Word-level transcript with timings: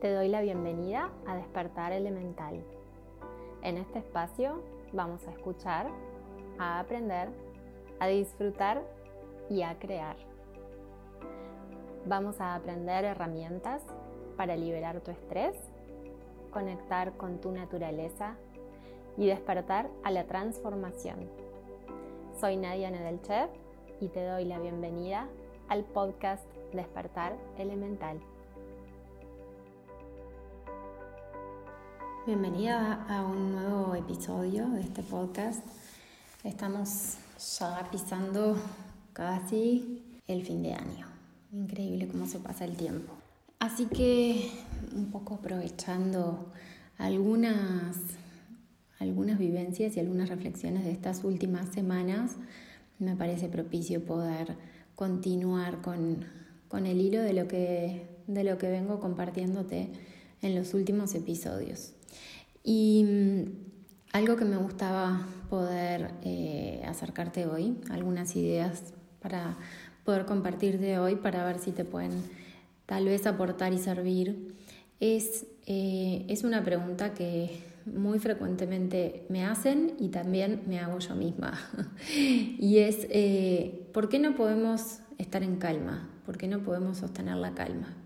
Te 0.00 0.14
doy 0.14 0.28
la 0.28 0.42
bienvenida 0.42 1.10
a 1.26 1.34
Despertar 1.34 1.90
Elemental. 1.90 2.62
En 3.62 3.78
este 3.78 3.98
espacio 3.98 4.62
vamos 4.92 5.26
a 5.26 5.32
escuchar, 5.32 5.88
a 6.56 6.78
aprender, 6.78 7.30
a 7.98 8.06
disfrutar 8.06 8.80
y 9.50 9.62
a 9.62 9.76
crear. 9.80 10.14
Vamos 12.06 12.40
a 12.40 12.54
aprender 12.54 13.06
herramientas 13.06 13.82
para 14.36 14.56
liberar 14.56 15.00
tu 15.00 15.10
estrés, 15.10 15.56
conectar 16.52 17.16
con 17.16 17.40
tu 17.40 17.50
naturaleza 17.50 18.36
y 19.16 19.26
despertar 19.26 19.90
a 20.04 20.12
la 20.12 20.28
transformación. 20.28 21.28
Soy 22.38 22.56
Nadia 22.56 22.92
Nedelchev 22.92 23.48
y 24.00 24.06
te 24.10 24.24
doy 24.24 24.44
la 24.44 24.60
bienvenida 24.60 25.26
al 25.68 25.82
podcast 25.82 26.46
Despertar 26.72 27.36
Elemental. 27.56 28.20
Bienvenida 32.28 33.06
a 33.08 33.24
un 33.24 33.52
nuevo 33.52 33.94
episodio 33.94 34.68
de 34.68 34.82
este 34.82 35.02
podcast. 35.02 35.64
Estamos 36.44 37.16
ya 37.58 37.88
pisando 37.90 38.54
casi 39.14 40.02
el 40.26 40.44
fin 40.44 40.62
de 40.62 40.74
año. 40.74 41.06
Increíble 41.54 42.06
cómo 42.06 42.26
se 42.26 42.38
pasa 42.38 42.66
el 42.66 42.76
tiempo. 42.76 43.14
Así 43.60 43.86
que 43.86 44.50
un 44.94 45.10
poco 45.10 45.36
aprovechando 45.36 46.52
algunas, 46.98 47.96
algunas 48.98 49.38
vivencias 49.38 49.96
y 49.96 50.00
algunas 50.00 50.28
reflexiones 50.28 50.84
de 50.84 50.90
estas 50.90 51.24
últimas 51.24 51.70
semanas, 51.70 52.32
me 52.98 53.16
parece 53.16 53.48
propicio 53.48 54.04
poder 54.04 54.54
continuar 54.96 55.80
con, 55.80 56.26
con 56.68 56.84
el 56.84 57.00
hilo 57.00 57.22
de 57.22 57.32
lo, 57.32 57.48
que, 57.48 58.06
de 58.26 58.44
lo 58.44 58.58
que 58.58 58.68
vengo 58.68 59.00
compartiéndote 59.00 59.88
en 60.42 60.54
los 60.54 60.74
últimos 60.74 61.14
episodios. 61.14 61.94
Y 62.70 63.02
mm, 63.02 63.44
algo 64.12 64.36
que 64.36 64.44
me 64.44 64.58
gustaba 64.58 65.26
poder 65.48 66.10
eh, 66.22 66.82
acercarte 66.86 67.46
hoy, 67.46 67.78
algunas 67.88 68.36
ideas 68.36 68.92
para 69.20 69.56
poder 70.04 70.26
compartirte 70.26 70.98
hoy 70.98 71.16
para 71.16 71.46
ver 71.46 71.60
si 71.60 71.72
te 71.72 71.86
pueden 71.86 72.22
tal 72.84 73.06
vez 73.06 73.26
aportar 73.26 73.72
y 73.72 73.78
servir, 73.78 74.54
es, 75.00 75.46
eh, 75.64 76.26
es 76.28 76.44
una 76.44 76.62
pregunta 76.62 77.14
que 77.14 77.58
muy 77.86 78.18
frecuentemente 78.18 79.24
me 79.30 79.46
hacen 79.46 79.94
y 79.98 80.08
también 80.08 80.64
me 80.66 80.78
hago 80.78 80.98
yo 80.98 81.14
misma. 81.14 81.58
y 82.14 82.80
es, 82.80 83.06
eh, 83.08 83.88
¿por 83.94 84.10
qué 84.10 84.18
no 84.18 84.34
podemos 84.34 84.98
estar 85.16 85.42
en 85.42 85.56
calma? 85.56 86.10
¿Por 86.26 86.36
qué 86.36 86.48
no 86.48 86.62
podemos 86.62 86.98
sostener 86.98 87.36
la 87.36 87.54
calma? 87.54 87.96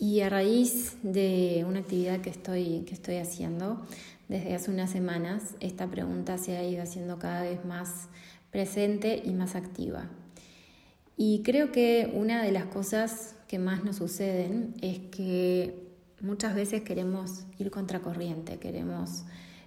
Y 0.00 0.20
a 0.20 0.28
raíz 0.28 0.96
de 1.02 1.64
una 1.66 1.80
actividad 1.80 2.20
que 2.20 2.30
estoy, 2.30 2.84
que 2.86 2.94
estoy 2.94 3.16
haciendo 3.16 3.84
desde 4.28 4.54
hace 4.54 4.70
unas 4.70 4.90
semanas, 4.90 5.56
esta 5.58 5.90
pregunta 5.90 6.38
se 6.38 6.56
ha 6.56 6.62
ido 6.62 6.84
haciendo 6.84 7.18
cada 7.18 7.42
vez 7.42 7.64
más 7.64 8.08
presente 8.52 9.20
y 9.24 9.32
más 9.32 9.56
activa. 9.56 10.08
Y 11.16 11.42
creo 11.42 11.72
que 11.72 12.12
una 12.14 12.44
de 12.44 12.52
las 12.52 12.66
cosas 12.66 13.34
que 13.48 13.58
más 13.58 13.82
nos 13.82 13.96
suceden 13.96 14.74
es 14.82 15.00
que 15.10 15.74
muchas 16.20 16.54
veces 16.54 16.82
queremos 16.82 17.44
ir 17.58 17.72
contracorriente, 17.72 18.58
queremos 18.58 19.24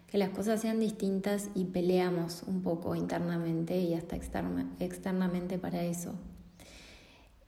que 0.08 0.18
las 0.18 0.30
cosas 0.30 0.62
sean 0.62 0.80
distintas 0.80 1.50
y 1.56 1.66
peleamos 1.66 2.44
un 2.48 2.62
poco 2.62 2.96
internamente 2.96 3.82
y 3.82 3.96
hasta 3.96 4.16
externamente 4.16 5.58
para 5.58 5.84
eso. 5.84 6.16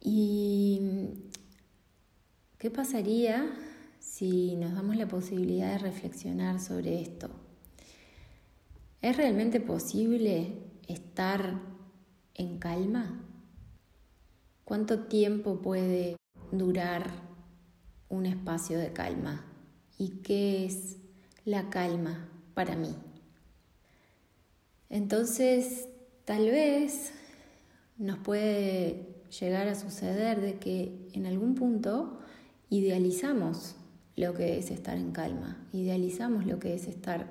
Y 0.01 0.81
¿Qué 2.63 2.71
pasaría 2.71 3.53
si 3.99 4.55
nos 4.55 4.73
damos 4.73 4.95
la 4.95 5.05
posibilidad 5.05 5.73
de 5.73 5.79
reflexionar 5.79 6.61
sobre 6.61 7.01
esto? 7.01 7.29
¿Es 9.01 9.17
realmente 9.17 9.59
posible 9.59 10.59
estar 10.87 11.59
en 12.33 12.59
calma? 12.59 13.21
¿Cuánto 14.63 15.07
tiempo 15.07 15.61
puede 15.61 16.15
durar 16.53 17.11
un 18.07 18.25
espacio 18.25 18.77
de 18.77 18.93
calma? 18.93 19.43
¿Y 19.97 20.21
qué 20.21 20.63
es 20.63 20.95
la 21.43 21.69
calma 21.69 22.29
para 22.53 22.77
mí? 22.77 22.95
Entonces, 24.89 25.89
tal 26.23 26.45
vez 26.45 27.11
nos 27.97 28.19
puede 28.19 29.21
llegar 29.37 29.67
a 29.67 29.75
suceder 29.75 30.39
de 30.39 30.59
que 30.59 31.09
en 31.11 31.25
algún 31.25 31.55
punto 31.55 32.21
idealizamos 32.73 33.75
lo 34.15 34.33
que 34.33 34.57
es 34.57 34.71
estar 34.71 34.97
en 34.97 35.11
calma, 35.11 35.63
idealizamos 35.73 36.47
lo 36.47 36.57
que 36.57 36.73
es 36.73 36.87
estar 36.87 37.27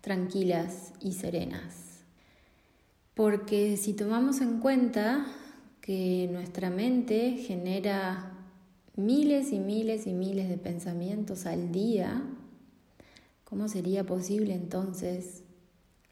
tranquilas 0.00 0.92
y 1.00 1.14
serenas. 1.14 2.04
Porque 3.14 3.76
si 3.76 3.94
tomamos 3.94 4.40
en 4.40 4.60
cuenta 4.60 5.26
que 5.80 6.28
nuestra 6.30 6.70
mente 6.70 7.32
genera 7.32 8.34
miles 8.94 9.52
y 9.52 9.58
miles 9.58 10.06
y 10.06 10.12
miles 10.12 10.48
de 10.48 10.58
pensamientos 10.58 11.46
al 11.46 11.72
día, 11.72 12.22
¿cómo 13.42 13.66
sería 13.66 14.04
posible 14.04 14.54
entonces 14.54 15.42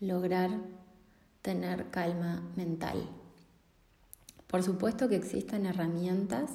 lograr 0.00 0.50
tener 1.40 1.88
calma 1.90 2.50
mental? 2.56 3.08
Por 4.48 4.64
supuesto 4.64 5.08
que 5.08 5.16
existen 5.16 5.66
herramientas 5.66 6.50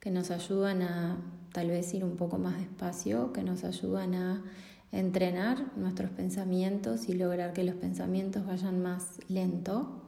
que 0.00 0.10
nos 0.10 0.30
ayudan 0.30 0.80
a 0.80 1.18
tal 1.52 1.68
vez 1.68 1.92
ir 1.94 2.04
un 2.04 2.16
poco 2.16 2.38
más 2.38 2.58
despacio, 2.58 3.32
que 3.32 3.42
nos 3.42 3.64
ayudan 3.64 4.14
a 4.14 4.44
entrenar 4.92 5.76
nuestros 5.76 6.10
pensamientos 6.10 7.08
y 7.08 7.14
lograr 7.14 7.52
que 7.52 7.64
los 7.64 7.76
pensamientos 7.76 8.46
vayan 8.46 8.82
más 8.82 9.18
lento. 9.28 10.02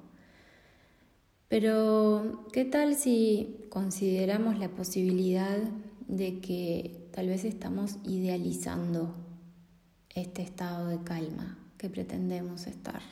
Pero, 1.48 2.46
¿qué 2.52 2.64
tal 2.64 2.94
si 2.94 3.66
consideramos 3.68 4.58
la 4.58 4.68
posibilidad 4.68 5.58
de 6.08 6.40
que 6.40 7.08
tal 7.12 7.28
vez 7.28 7.44
estamos 7.44 7.98
idealizando 8.04 9.14
este 10.14 10.42
estado 10.42 10.88
de 10.88 11.02
calma 11.02 11.58
que 11.76 11.90
pretendemos 11.90 12.66
estar? 12.66 13.02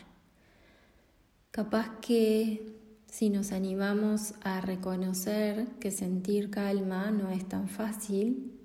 Capaz 1.50 2.00
que 2.00 2.79
si 3.10 3.28
nos 3.28 3.50
animamos 3.50 4.34
a 4.44 4.60
reconocer 4.60 5.66
que 5.80 5.90
sentir 5.90 6.48
calma 6.48 7.10
no 7.10 7.28
es 7.30 7.46
tan 7.48 7.68
fácil, 7.68 8.56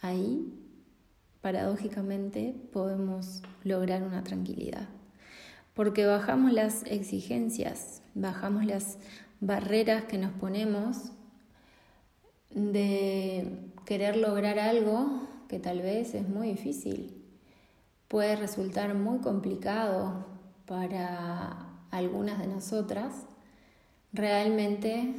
ahí, 0.00 0.54
paradójicamente, 1.42 2.54
podemos 2.72 3.42
lograr 3.62 4.02
una 4.02 4.24
tranquilidad. 4.24 4.88
Porque 5.74 6.06
bajamos 6.06 6.50
las 6.54 6.82
exigencias, 6.86 8.00
bajamos 8.14 8.64
las 8.64 8.96
barreras 9.40 10.04
que 10.04 10.16
nos 10.16 10.32
ponemos 10.32 11.12
de 12.54 13.70
querer 13.84 14.16
lograr 14.16 14.58
algo 14.58 15.28
que 15.46 15.58
tal 15.58 15.82
vez 15.82 16.14
es 16.14 16.26
muy 16.26 16.48
difícil. 16.48 17.22
Puede 18.08 18.34
resultar 18.36 18.94
muy 18.94 19.18
complicado 19.18 20.24
para 20.64 21.68
algunas 21.90 22.38
de 22.38 22.46
nosotras 22.46 23.26
realmente 24.12 25.14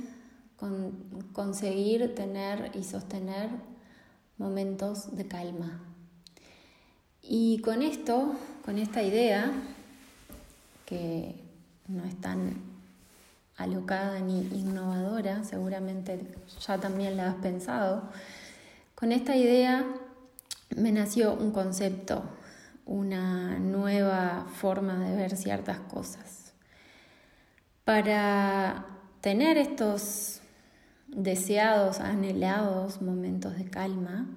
conseguir 1.33 2.13
tener 2.13 2.71
y 2.75 2.83
sostener 2.83 3.49
momentos 4.37 5.15
de 5.15 5.27
calma. 5.27 5.81
Y 7.21 7.59
con 7.59 7.81
esto, 7.81 8.35
con 8.65 8.77
esta 8.77 9.01
idea, 9.03 9.51
que 10.85 11.35
no 11.87 12.03
es 12.03 12.19
tan 12.19 12.55
alocada 13.57 14.19
ni 14.19 14.41
innovadora, 14.41 15.43
seguramente 15.43 16.19
ya 16.65 16.79
también 16.79 17.17
la 17.17 17.29
has 17.29 17.35
pensado, 17.35 18.09
con 18.95 19.11
esta 19.11 19.35
idea 19.35 19.85
me 20.75 20.91
nació 20.91 21.33
un 21.33 21.51
concepto, 21.51 22.23
una 22.85 23.57
nueva 23.59 24.47
forma 24.55 24.99
de 24.99 25.15
ver 25.15 25.37
ciertas 25.37 25.79
cosas. 25.79 26.50
Para 27.91 28.85
tener 29.19 29.57
estos 29.57 30.39
deseados, 31.07 31.99
anhelados 31.99 33.01
momentos 33.01 33.57
de 33.57 33.65
calma, 33.65 34.29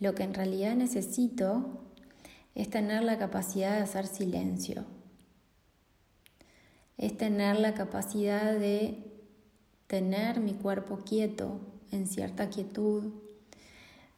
lo 0.00 0.14
que 0.14 0.24
en 0.24 0.34
realidad 0.34 0.76
necesito 0.76 1.80
es 2.54 2.68
tener 2.68 3.04
la 3.04 3.16
capacidad 3.16 3.74
de 3.74 3.84
hacer 3.84 4.06
silencio, 4.06 4.84
es 6.98 7.16
tener 7.16 7.58
la 7.58 7.72
capacidad 7.72 8.52
de 8.52 9.02
tener 9.86 10.38
mi 10.40 10.52
cuerpo 10.52 10.98
quieto, 10.98 11.62
en 11.90 12.06
cierta 12.06 12.50
quietud. 12.50 13.14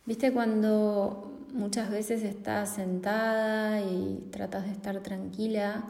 ¿Viste 0.06 0.32
cuando 0.32 1.38
muchas 1.54 1.88
veces 1.88 2.24
estás 2.24 2.74
sentada 2.74 3.80
y 3.80 4.28
tratas 4.32 4.64
de 4.64 4.72
estar 4.72 5.00
tranquila? 5.04 5.84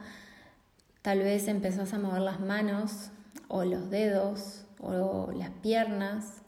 Tal 1.02 1.20
vez 1.20 1.48
empezás 1.48 1.94
a 1.94 1.98
mover 1.98 2.20
las 2.20 2.40
manos 2.40 3.10
o 3.48 3.64
los 3.64 3.90
dedos 3.90 4.66
o 4.78 5.32
las 5.34 5.50
piernas 5.50 6.42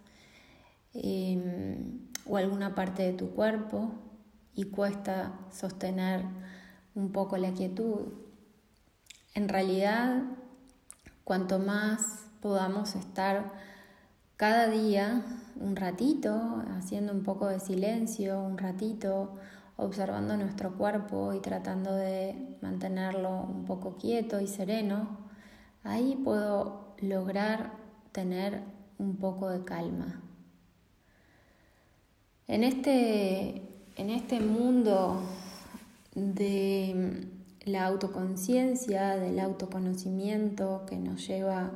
em, 0.94 2.00
o 2.26 2.36
alguna 2.36 2.74
parte 2.74 3.02
de 3.02 3.12
tu 3.14 3.30
cuerpo 3.30 3.92
y 4.54 4.64
cuesta 4.64 5.32
sostener 5.50 6.24
un 6.94 7.12
poco 7.12 7.38
la 7.38 7.52
quietud. 7.52 8.12
En 9.34 9.48
realidad, 9.48 10.22
cuanto 11.24 11.58
más 11.58 12.26
podamos 12.42 12.94
estar 12.94 13.52
cada 14.36 14.68
día 14.68 15.22
un 15.56 15.76
ratito, 15.76 16.62
haciendo 16.76 17.12
un 17.12 17.22
poco 17.22 17.48
de 17.48 17.60
silencio, 17.60 18.40
un 18.40 18.58
ratito, 18.58 19.36
observando 19.84 20.36
nuestro 20.36 20.72
cuerpo 20.76 21.32
y 21.32 21.40
tratando 21.40 21.94
de 21.94 22.56
mantenerlo 22.60 23.42
un 23.42 23.64
poco 23.64 23.96
quieto 23.96 24.40
y 24.40 24.46
sereno, 24.46 25.18
ahí 25.84 26.20
puedo 26.22 26.94
lograr 27.00 27.72
tener 28.12 28.62
un 28.98 29.16
poco 29.16 29.48
de 29.48 29.64
calma. 29.64 30.22
En 32.48 32.64
este, 32.64 33.62
en 33.96 34.10
este 34.10 34.40
mundo 34.40 35.22
de 36.14 37.28
la 37.64 37.86
autoconciencia, 37.86 39.16
del 39.16 39.38
autoconocimiento 39.38 40.84
que 40.86 40.96
nos 40.96 41.26
lleva 41.26 41.70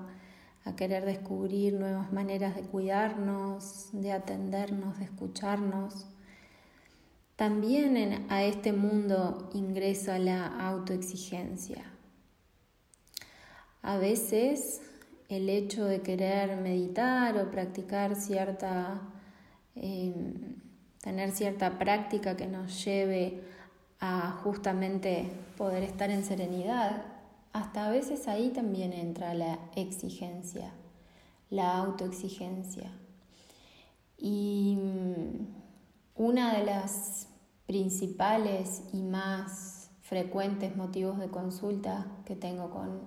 a 0.65 0.75
querer 0.75 1.05
descubrir 1.05 1.75
nuevas 1.75 2.13
maneras 2.13 2.57
de 2.57 2.63
cuidarnos, 2.63 3.89
de 3.93 4.13
atendernos, 4.13 4.99
de 4.99 5.05
escucharnos. 5.05 6.07
También 7.37 8.27
a 8.31 8.45
este 8.45 8.73
mundo 8.73 9.51
ingresa 9.53 10.19
la 10.19 10.47
autoexigencia. 10.69 11.85
A 13.83 13.99
veces 13.99 14.81
el 15.29 15.51
hecho 15.51 15.85
de 15.85 16.01
querer 16.01 16.57
meditar 16.57 17.37
o 17.37 17.51
practicar 17.51 18.17
cierta, 18.17 19.03
em, 19.75 20.57
tener 21.03 21.31
cierta 21.31 21.79
práctica 21.79 22.39
que 22.39 22.47
nos 22.47 22.83
lleve 22.85 23.43
a 24.01 24.31
justamente 24.43 25.31
poder 25.59 25.83
estar 25.83 26.11
en 26.11 26.25
serenidad, 26.25 27.05
hasta 27.53 27.87
a 27.87 27.91
veces 27.91 28.29
ahí 28.29 28.49
también 28.49 28.95
entra 28.95 29.35
la 29.35 29.59
exigencia, 29.75 30.73
la 31.51 31.77
autoexigencia. 31.77 32.91
Y 34.17 34.79
una 36.17 36.55
de 36.57 36.65
las 36.65 37.29
principales 37.67 38.83
y 38.93 39.03
más 39.03 39.91
frecuentes 40.01 40.77
motivos 40.77 41.19
de 41.19 41.29
consulta 41.29 42.07
que 42.25 42.35
tengo 42.35 42.71
con 42.71 43.01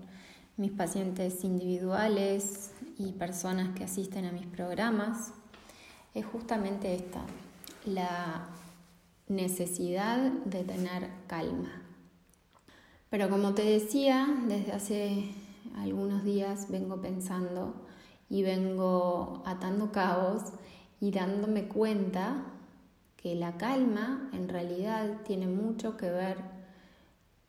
mis 0.58 0.72
pacientes 0.72 1.44
individuales 1.44 2.72
y 2.98 3.14
personas 3.14 3.76
que 3.76 3.86
asisten 3.86 4.26
a 4.26 4.32
mis 4.32 4.46
programas 4.46 5.32
es 6.14 6.26
justamente 6.26 6.94
esta, 6.94 7.22
la 7.86 8.50
necesidad 9.28 10.32
de 10.46 10.64
tener 10.64 11.10
calma. 11.28 11.82
Pero 13.10 13.30
como 13.30 13.54
te 13.54 13.64
decía, 13.64 14.28
desde 14.48 14.74
hace 14.74 15.32
algunos 15.78 16.24
días 16.24 16.70
vengo 16.70 17.02
pensando 17.02 17.74
y 18.30 18.44
vengo 18.44 19.42
atando 19.46 19.92
cabos 19.92 20.44
y 21.00 21.12
dándome 21.12 21.68
cuenta 21.68 22.44
que 23.22 23.36
la 23.36 23.58
calma 23.58 24.30
en 24.32 24.48
realidad 24.48 25.24
tiene 25.26 25.46
mucho 25.46 25.98
que 25.98 26.10
ver 26.10 26.38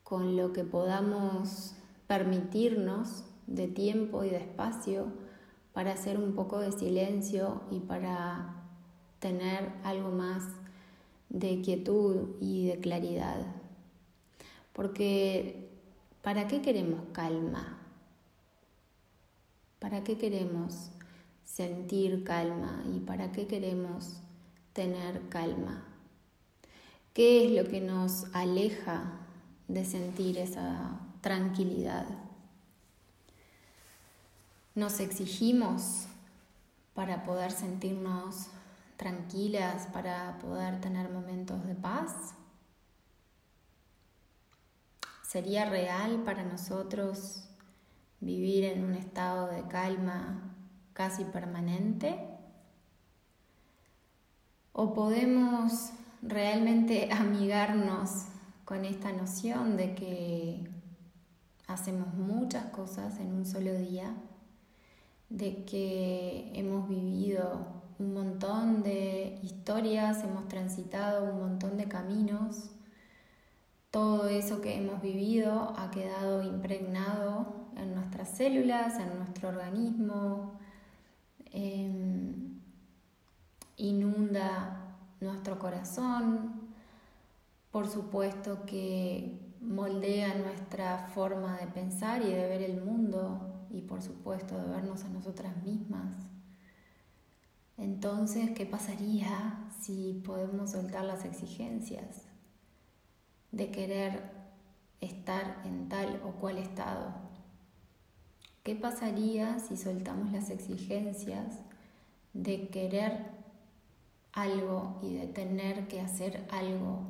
con 0.02 0.36
lo 0.36 0.52
que 0.52 0.64
podamos 0.64 1.74
permitirnos 2.08 3.22
de 3.46 3.68
tiempo 3.68 4.24
y 4.24 4.30
de 4.30 4.38
espacio 4.38 5.06
para 5.72 5.92
hacer 5.92 6.18
un 6.18 6.34
poco 6.34 6.58
de 6.58 6.72
silencio 6.72 7.62
y 7.70 7.78
para 7.78 8.56
tener 9.20 9.70
algo 9.84 10.10
más 10.10 10.42
de 11.28 11.60
quietud 11.60 12.30
y 12.40 12.66
de 12.66 12.80
claridad. 12.80 13.46
Porque 14.72 15.70
¿para 16.20 16.48
qué 16.48 16.62
queremos 16.62 17.02
calma? 17.12 17.78
¿Para 19.78 20.02
qué 20.02 20.18
queremos 20.18 20.90
sentir 21.44 22.24
calma? 22.24 22.82
¿Y 22.92 22.98
para 22.98 23.30
qué 23.30 23.46
queremos 23.46 24.20
tener 24.72 25.28
calma? 25.28 25.84
¿Qué 27.14 27.46
es 27.46 27.52
lo 27.52 27.68
que 27.70 27.80
nos 27.80 28.26
aleja 28.34 29.12
de 29.68 29.84
sentir 29.84 30.38
esa 30.38 31.00
tranquilidad? 31.20 32.06
Nos 34.74 35.00
exigimos 35.00 36.06
para 36.94 37.24
poder 37.24 37.50
sentirnos 37.50 38.48
tranquilas 39.00 39.86
para 39.94 40.38
poder 40.40 40.78
tener 40.82 41.08
momentos 41.08 41.64
de 41.66 41.74
paz? 41.74 42.34
¿Sería 45.22 45.64
real 45.64 46.22
para 46.22 46.44
nosotros 46.44 47.48
vivir 48.20 48.64
en 48.64 48.84
un 48.84 48.92
estado 48.92 49.46
de 49.46 49.66
calma 49.68 50.54
casi 50.92 51.24
permanente? 51.24 52.29
¿O 54.72 54.94
podemos 54.94 55.90
realmente 56.22 57.08
amigarnos 57.12 58.26
con 58.64 58.84
esta 58.84 59.12
noción 59.12 59.76
de 59.76 59.94
que 59.94 60.68
hacemos 61.66 62.14
muchas 62.14 62.66
cosas 62.66 63.18
en 63.18 63.32
un 63.32 63.46
solo 63.46 63.72
día, 63.74 64.14
de 65.28 65.64
que 65.64 66.50
hemos 66.54 66.88
vivido 66.88 67.80
un 67.98 68.14
montón 68.14 68.82
de 68.82 69.38
historias, 69.42 70.24
hemos 70.24 70.48
transitado 70.48 71.24
un 71.32 71.38
montón 71.38 71.76
de 71.76 71.84
caminos. 71.86 72.70
Todo 73.90 74.28
eso 74.28 74.60
que 74.60 74.76
hemos 74.76 75.02
vivido 75.02 75.74
ha 75.76 75.90
quedado 75.90 76.42
impregnado 76.42 77.46
en 77.76 77.94
nuestras 77.94 78.28
células, 78.30 78.98
en 78.98 79.18
nuestro 79.18 79.48
organismo, 79.48 80.58
em, 81.52 82.49
inunda 83.80 84.96
nuestro 85.20 85.58
corazón, 85.58 86.68
por 87.70 87.88
supuesto 87.88 88.64
que 88.66 89.38
moldea 89.60 90.34
nuestra 90.34 91.08
forma 91.14 91.58
de 91.58 91.66
pensar 91.66 92.22
y 92.22 92.26
de 92.26 92.48
ver 92.48 92.62
el 92.62 92.82
mundo 92.82 93.66
y 93.70 93.82
por 93.82 94.02
supuesto 94.02 94.56
de 94.58 94.68
vernos 94.68 95.04
a 95.04 95.08
nosotras 95.08 95.62
mismas. 95.62 96.14
Entonces, 97.76 98.50
¿qué 98.50 98.66
pasaría 98.66 99.70
si 99.80 100.22
podemos 100.26 100.72
soltar 100.72 101.04
las 101.04 101.24
exigencias 101.24 102.24
de 103.52 103.70
querer 103.70 104.22
estar 105.00 105.62
en 105.64 105.88
tal 105.88 106.20
o 106.24 106.32
cual 106.32 106.58
estado? 106.58 107.14
¿Qué 108.62 108.74
pasaría 108.74 109.58
si 109.58 109.78
soltamos 109.78 110.32
las 110.32 110.50
exigencias 110.50 111.60
de 112.34 112.68
querer 112.68 113.39
algo 114.32 114.98
y 115.02 115.14
de 115.14 115.26
tener 115.26 115.88
que 115.88 116.00
hacer 116.00 116.46
algo 116.50 117.04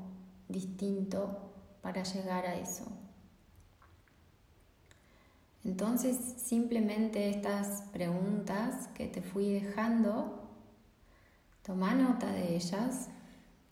distinto 0.49 1.53
para 1.83 2.03
llegar 2.03 2.47
a 2.47 2.57
eso? 2.57 2.85
Entonces, 5.65 6.17
simplemente 6.17 7.29
estas 7.31 7.83
preguntas 7.93 8.89
que 8.95 9.07
te 9.07 9.21
fui 9.21 9.53
dejando 9.53 10.41
Toma 11.71 11.95
nota 11.95 12.33
de 12.33 12.57
ellas. 12.57 13.11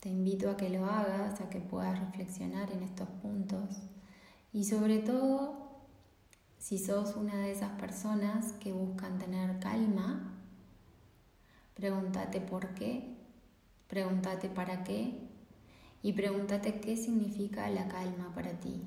Te 0.00 0.09
invito 0.09 0.50
a 0.50 0.57
que 0.57 0.69
lo 0.69 0.85
hagas, 0.85 1.40
a 1.40 1.49
que 1.49 1.61
puedas 1.61 1.99
reflexionar 1.99 2.71
en 2.71 2.85
estos 2.85 3.09
puntos. 3.09 3.81
Y 4.52 4.64
sobre 4.64 4.99
todo, 4.99 5.81
si 6.59 6.78
sos 6.78 7.17
una 7.17 7.35
de 7.38 7.50
esas 7.50 7.73
personas 7.73 8.52
que 8.61 8.73
buscan 8.73 9.19
tener 9.19 9.59
calma, 9.59 10.35
pregúntate 11.75 12.40
por 12.40 12.75
qué, 12.75 13.17
pregúntate 13.88 14.49
para 14.49 14.85
qué 14.85 15.14
y 16.02 16.12
pregúntate 16.12 16.80
qué 16.80 16.97
significa 16.97 17.68
la 17.71 17.88
calma 17.88 18.33
para 18.35 18.52
ti. 18.61 18.83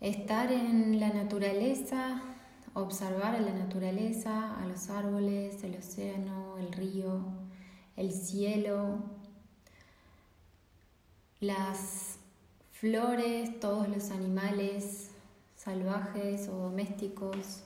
Estar 0.00 0.52
en 0.52 1.00
la 1.00 1.08
naturaleza 1.10 2.22
observar 2.74 3.34
a 3.34 3.40
la 3.40 3.52
naturaleza, 3.52 4.56
a 4.58 4.66
los 4.66 4.88
árboles, 4.88 5.62
el 5.62 5.76
océano, 5.76 6.56
el 6.58 6.72
río, 6.72 7.20
el 7.96 8.12
cielo, 8.12 8.98
las 11.40 12.16
flores, 12.70 13.60
todos 13.60 13.88
los 13.88 14.10
animales 14.10 15.10
salvajes 15.56 16.48
o 16.48 16.56
domésticos, 16.58 17.62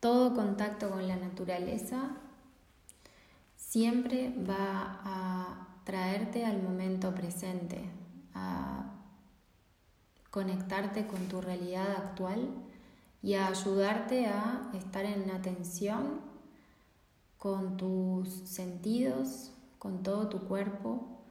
todo 0.00 0.34
contacto 0.34 0.90
con 0.90 1.06
la 1.08 1.16
naturaleza 1.16 2.16
siempre 3.72 4.34
va 4.46 5.00
a 5.02 5.80
traerte 5.84 6.44
al 6.44 6.62
momento 6.62 7.14
presente, 7.14 7.80
a 8.34 9.00
conectarte 10.30 11.06
con 11.06 11.26
tu 11.28 11.40
realidad 11.40 11.90
actual 11.96 12.50
y 13.22 13.32
a 13.32 13.48
ayudarte 13.48 14.26
a 14.26 14.70
estar 14.74 15.06
en 15.06 15.30
atención 15.30 16.20
con 17.38 17.78
tus 17.78 18.28
sentidos, 18.28 19.52
con 19.78 20.02
todo 20.02 20.28
tu 20.28 20.40
cuerpo 20.40 21.22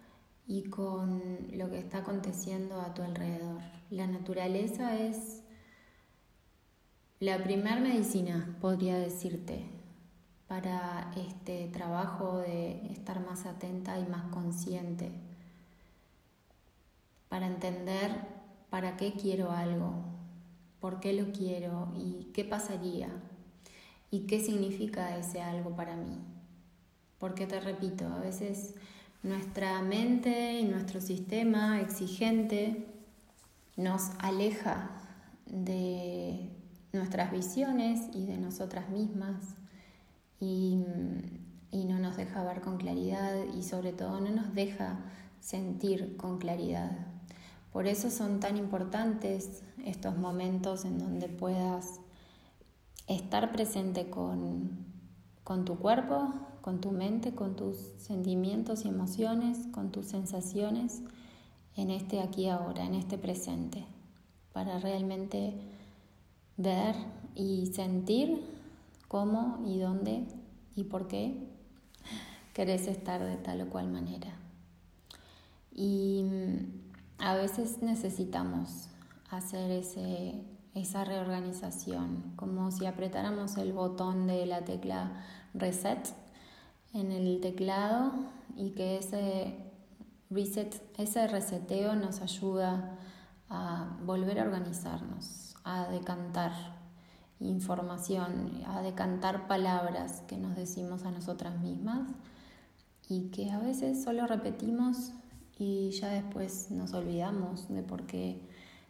y 0.48 0.63
con 0.63 1.21
lo 1.51 1.69
que 1.69 1.77
está 1.77 2.00
aconteciendo 2.00 2.81
a 2.81 2.95
tu 2.95 3.03
alrededor. 3.03 3.62
La 3.91 4.07
naturaleza 4.07 4.98
es 4.98 5.43
la 7.19 7.43
primer 7.43 7.81
medicina, 7.81 8.57
podría 8.60 8.98
decirte, 8.98 9.81
para 10.51 11.10
este 11.15 11.70
trabajo 11.70 12.39
de 12.39 12.86
estar 12.91 13.25
más 13.25 13.46
atenta 13.46 13.98
y 13.98 14.05
más 14.05 14.24
consciente, 14.34 15.10
para 17.29 17.48
entender 17.48 18.12
para 18.70 18.98
qué 18.98 19.13
quiero 19.13 19.53
algo, 19.53 19.93
por 20.81 21.00
qué 21.00 21.13
lo 21.13 21.31
quiero 21.31 21.93
y 21.96 22.34
qué 22.34 22.43
pasaría 22.43 23.08
y 24.10 24.27
qué 24.27 24.41
significa 24.41 25.17
ese 25.17 25.41
algo 25.41 25.74
para 25.74 25.96
mí. 25.96 26.17
Porque 27.17 27.48
te 27.48 27.62
repito, 27.62 28.05
a 28.08 28.20
veces 28.20 28.75
nuestra 29.24 29.81
mente 29.81 30.60
y 30.60 30.65
nuestro 30.65 31.00
sistema 31.00 31.79
exigente 31.79 32.88
nos 33.77 34.10
aleja 34.20 34.91
de 35.46 36.50
nuestras 36.91 37.31
visiones 37.31 38.13
y 38.13 38.25
de 38.25 38.38
nosotras 38.38 38.89
mismas 38.89 39.61
y, 40.41 40.83
no 41.86 42.00
nos 42.00 42.17
deja 42.17 42.43
ver 42.43 42.62
con 42.62 42.77
claridad 42.77 43.45
y 43.57 43.63
sobre 43.63 43.93
todo 43.93 44.19
no 44.19 44.31
nos 44.31 44.53
deja 44.53 45.00
sentir 45.39 46.17
con 46.17 46.39
claridad. 46.39 46.91
Por 47.71 47.88
eso 47.88 48.10
son 48.10 48.39
tan 48.39 48.57
importantes 48.57 49.63
estos 49.86 50.17
momentos 50.17 50.83
en 50.83 51.00
donde 51.00 51.27
puedas 51.29 52.00
estar 53.07 53.51
presente 53.51 54.10
con, 54.10 54.86
con 55.43 55.63
tu 55.63 55.77
cuerpo, 55.77 56.33
con 56.62 56.81
tu 56.81 56.91
mente, 56.91 57.33
con 57.33 57.55
tus 57.55 57.77
sentimientos 57.98 58.86
y 58.86 58.89
emociones, 58.89 59.67
con 59.71 59.91
tus 59.91 60.07
sensaciones 60.07 61.01
en 61.75 61.91
este 61.91 62.21
aquí 62.21 62.50
ahora, 62.50 62.86
en 62.86 62.95
este 62.95 63.17
presente, 63.17 63.86
para 64.53 64.79
realmente 64.79 65.53
ver 66.57 66.95
y 67.36 67.67
sentir 67.67 68.61
cómo 69.12 69.62
y 69.65 69.77
dónde 69.77 70.25
y 70.74 70.86
por 70.86 71.10
qué 71.10 71.50
querés 72.53 72.88
estar 72.88 73.22
de 73.22 73.36
tal 73.36 73.60
o 73.60 73.70
cual 73.70 73.89
manera. 73.89 74.32
Y 75.74 76.24
mm, 76.24 77.22
a 77.22 77.36
veces 77.36 77.82
necesitamos 77.82 78.88
hacer 79.30 79.70
ese 79.70 80.46
esa 80.75 81.03
reorganización, 81.03 82.32
como 82.38 82.72
si 82.72 82.86
apretáramos 82.86 83.58
el 83.58 83.74
botón 83.74 84.27
de 84.27 84.46
la 84.46 84.63
tecla 84.63 85.25
reset 85.53 86.15
en 86.94 87.12
el 87.12 87.41
teclado 87.41 88.13
y 88.56 88.70
que 88.70 88.98
ese 88.98 89.58
reset, 90.30 90.82
ese 90.98 91.27
reseteo 91.27 91.96
nos 91.96 92.22
ayuda 92.22 92.98
a 93.50 93.98
volver 94.06 94.39
a 94.39 94.44
organizarnos, 94.44 95.58
a 95.65 95.89
decantar 95.89 96.81
información, 97.41 98.62
a 98.67 98.81
decantar 98.81 99.48
palabras 99.48 100.21
que 100.27 100.38
nos 100.38 100.55
decimos 100.55 101.05
a 101.05 101.12
nosotras 101.12 101.60
mismas 101.60 102.07
y 103.10 103.29
que 103.29 103.51
a 103.51 103.60
veces 103.60 104.03
solo 104.03 104.27
repetimos 104.27 105.12
y 105.57 105.91
ya 105.91 106.10
después 106.10 106.71
nos 106.71 106.93
olvidamos 106.93 107.67
de 107.69 107.83
por 107.83 108.05
qué 108.05 108.41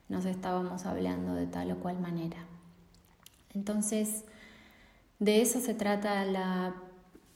nos 0.10 0.25
estábamos 0.25 0.86
hablando 0.86 1.34
de 1.34 1.48
tal 1.48 1.72
o 1.72 1.79
cual 1.79 2.00
manera. 2.00 2.38
Entonces, 3.53 4.25
de 5.20 5.41
eso 5.41 5.60
se 5.60 5.74
trata 5.74 6.24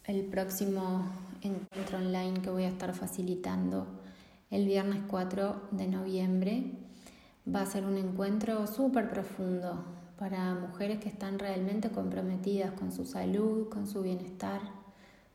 el 0.06 0.26
próximo 0.26 1.06
encuentro 1.42 1.98
online 1.98 2.42
que 2.42 2.50
voy 2.50 2.64
a 2.64 2.70
estar 2.70 2.94
facilitando 2.94 3.88
el 4.50 4.66
viernes 4.66 5.04
4 5.08 5.70
de 5.72 5.88
noviembre. 5.88 6.72
Va 7.48 7.62
a 7.62 7.66
ser 7.66 7.86
un 7.86 7.98
encuentro 7.98 8.68
súper 8.68 9.10
profundo 9.10 9.95
para 10.18 10.56
mujeres 10.56 11.00
que 11.00 11.10
están 11.10 11.40
realmente 11.40 11.90
comprometidas 11.90 12.72
con 12.74 12.92
su 12.92 13.06
salud, 13.06 13.70
con 13.70 13.88
su 13.88 14.02
bienestar, 14.02 14.62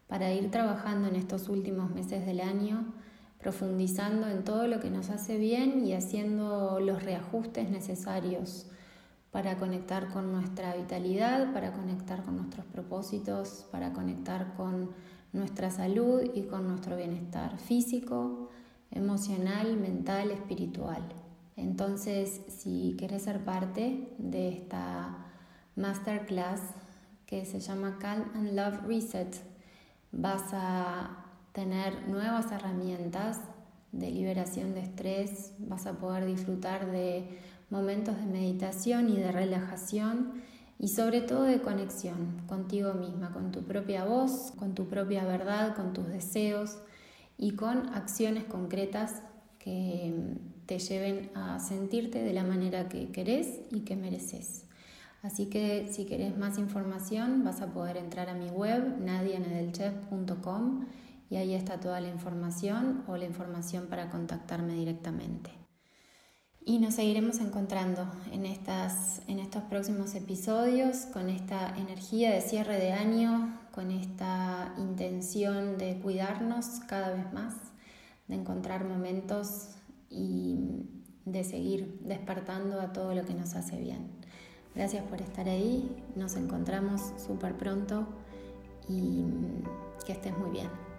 para 0.07 0.33
ir 0.33 0.51
trabajando 0.51 1.09
en 1.09 1.17
estos 1.17 1.49
últimos 1.49 1.91
meses 1.91 2.27
del 2.27 2.41
año 2.41 2.93
profundizando 3.41 4.29
en 4.29 4.45
todo 4.45 4.67
lo 4.67 4.81
que 4.81 4.91
nos 4.91 5.09
hace 5.11 5.39
bien 5.39 5.85
y 5.87 5.95
haciendo 5.95 6.79
los 6.79 7.03
reajustes 7.03 7.71
necesarios 7.71 8.67
para 9.31 9.57
conectar 9.57 10.09
con 10.09 10.31
nuestra 10.33 10.75
vitalidad, 10.75 11.53
para 11.53 11.73
conectar 11.73 12.23
con 12.23 12.37
nuestros 12.37 12.67
propósitos, 12.67 13.67
para 13.71 13.93
conectar 13.93 14.55
con 14.57 14.91
nuestra 15.33 15.71
salud 15.71 16.23
y 16.35 16.43
con 16.43 16.69
nuestro 16.69 16.97
bienestar 16.97 17.59
físico, 17.59 18.51
emocional, 18.91 19.77
mental, 19.77 20.33
espiritual. 20.33 21.03
Entonces, 21.61 22.41
si 22.49 22.95
quieres 22.99 23.23
ser 23.23 23.45
parte 23.45 24.09
de 24.19 24.49
esta 24.49 25.27
masterclass 25.77 26.61
que 27.27 27.45
se 27.45 27.61
llama 27.61 27.99
Calm 28.01 28.31
and 28.35 28.55
Love 28.55 28.87
Reset, 28.87 29.37
vas 30.11 30.53
a 30.53 31.27
tener 31.53 32.09
nuevas 32.09 32.51
herramientas 32.51 33.41
de 33.93 34.11
liberación 34.11 34.73
de 34.73 34.81
estrés, 34.81 35.53
vas 35.59 35.87
a 35.87 35.99
poder 35.99 36.25
disfrutar 36.25 36.91
de 36.91 37.39
momentos 37.69 38.17
de 38.17 38.27
meditación 38.27 39.11
y 39.11 39.17
de 39.19 39.31
relajación 39.31 40.43
y 40.79 40.89
sobre 40.89 41.21
todo 41.21 41.43
de 41.43 41.61
conexión 41.61 42.43
contigo 42.47 42.95
misma, 42.95 43.33
con 43.33 43.53
tu 43.53 43.65
propia 43.65 44.05
voz, 44.05 44.53
con 44.59 44.75
tu 44.75 44.89
propia 44.89 45.25
verdad, 45.25 45.77
con 45.77 45.93
tus 45.93 46.09
deseos 46.09 46.79
y 47.37 47.53
con 47.53 47.91
acciones 47.95 48.45
concretas 48.45 49.23
que 49.59 50.39
te 50.71 50.79
lleven 50.79 51.33
a 51.35 51.59
sentirte 51.59 52.23
de 52.23 52.33
la 52.33 52.45
manera 52.45 52.89
que 52.89 53.11
querés 53.11 53.59
y 53.73 53.81
que 53.81 53.97
mereces. 53.97 54.67
Así 55.21 55.47
que 55.47 55.89
si 55.91 56.05
querés 56.05 56.39
más 56.39 56.59
información 56.59 57.43
vas 57.43 57.61
a 57.61 57.73
poder 57.73 57.97
entrar 57.97 58.29
a 58.29 58.35
mi 58.35 58.51
web 58.51 59.01
nadianedelchef.com 59.01 60.87
y 61.29 61.35
ahí 61.35 61.55
está 61.55 61.81
toda 61.81 62.01
la 62.01 62.07
información 62.07 63.03
o 63.09 63.17
la 63.17 63.25
información 63.25 63.89
para 63.89 64.11
contactarme 64.11 64.75
directamente. 64.75 65.51
Y 66.65 66.79
nos 66.79 66.95
seguiremos 66.95 67.41
encontrando 67.41 68.07
en, 68.31 68.47
estas, 68.47 69.23
en 69.27 69.41
estos 69.41 69.65
próximos 69.65 70.15
episodios 70.15 70.99
con 71.13 71.31
esta 71.31 71.77
energía 71.79 72.31
de 72.31 72.43
cierre 72.43 72.79
de 72.79 72.93
año, 72.93 73.59
con 73.73 73.91
esta 73.91 74.73
intención 74.79 75.79
de 75.79 75.99
cuidarnos 75.99 76.79
cada 76.87 77.13
vez 77.13 77.33
más, 77.33 77.57
de 78.29 78.37
encontrar 78.37 78.85
momentos 78.85 79.71
y 80.11 80.59
de 81.25 81.45
seguir 81.45 81.99
despertando 82.03 82.81
a 82.81 82.93
todo 82.93 83.15
lo 83.15 83.25
que 83.25 83.35
nos 83.35 83.55
hace 83.55 83.79
bien. 83.79 84.11
Gracias 84.75 85.05
por 85.05 85.23
estar 85.23 85.49
ahí, 85.49 85.89
nos 86.17 86.37
encontramos 86.37 87.13
súper 87.17 87.57
pronto 87.57 88.07
y 88.89 89.25
que 90.05 90.13
estés 90.13 90.37
muy 90.37 90.51
bien. 90.51 90.90